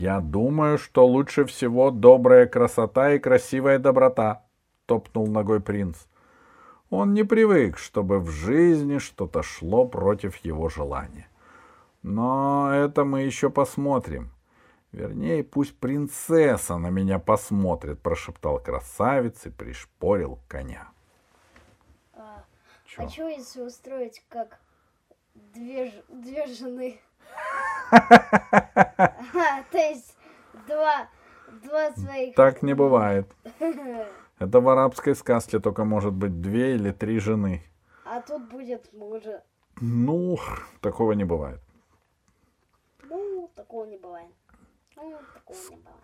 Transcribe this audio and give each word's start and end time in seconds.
Я 0.00 0.20
думаю, 0.20 0.78
что 0.78 1.06
лучше 1.06 1.44
всего 1.44 1.90
добрая 1.90 2.46
красота 2.46 3.12
и 3.12 3.18
красивая 3.18 3.78
доброта, 3.78 4.46
топнул 4.86 5.26
ногой 5.26 5.60
принц. 5.60 6.06
Он 6.88 7.12
не 7.12 7.22
привык, 7.22 7.76
чтобы 7.76 8.18
в 8.18 8.30
жизни 8.30 8.96
что-то 8.96 9.42
шло 9.42 9.86
против 9.86 10.36
его 10.38 10.70
желания. 10.70 11.28
Но 12.02 12.72
это 12.72 13.04
мы 13.04 13.24
еще 13.24 13.50
посмотрим. 13.50 14.30
Вернее, 14.90 15.44
пусть 15.44 15.76
принцесса 15.76 16.78
на 16.78 16.88
меня 16.88 17.18
посмотрит, 17.18 18.00
прошептал 18.00 18.58
красавец 18.58 19.44
и 19.44 19.50
пришпорил 19.50 20.38
коня. 20.48 20.88
А, 22.14 22.42
Чё? 22.86 23.02
а 23.02 23.08
что 23.10 23.28
если 23.28 23.60
устроить 23.60 24.24
как 24.30 24.60
две, 25.34 25.92
две 26.08 26.46
жены? 26.46 27.02
Есть 29.88 30.16
два, 30.66 31.08
два 31.62 31.92
своих... 31.92 32.34
Так 32.34 32.62
не 32.62 32.74
бывает. 32.74 33.26
Это 34.38 34.60
в 34.60 34.68
арабской 34.68 35.14
сказке 35.14 35.58
только 35.58 35.84
может 35.84 36.12
быть 36.12 36.40
две 36.40 36.74
или 36.74 36.92
три 36.92 37.18
жены. 37.18 37.62
А 38.04 38.20
тут 38.20 38.48
будет 38.50 38.92
мужа. 38.92 39.42
Ну, 39.80 40.38
такого 40.80 41.12
не 41.12 41.24
бывает. 41.24 41.60
Ну, 43.08 43.50
такого 43.54 43.84
не 43.86 43.96
бывает. 43.96 44.30
Ну, 44.96 45.18
такого 45.34 45.58
не 45.70 45.76
бывает. 45.76 46.00